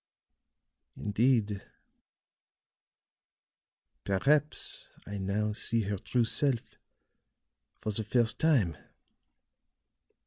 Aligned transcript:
Indeed, 0.97 1.61
perhaps 4.03 4.87
I 5.05 5.19
now 5.19 5.53
see 5.53 5.81
her 5.81 5.99
true 5.99 6.25
self 6.25 6.79
for 7.79 7.91
the 7.91 8.03
first 8.03 8.39
time." 8.39 8.77